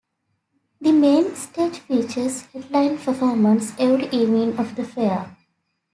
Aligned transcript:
The 0.79 0.93
Main 0.93 1.35
Stage 1.35 1.77
features 1.81 2.41
headline 2.47 2.97
performance 2.97 3.73
every 3.77 4.05
evening 4.09 4.57
of 4.57 4.75
the 4.75 4.83
fair. 4.83 5.37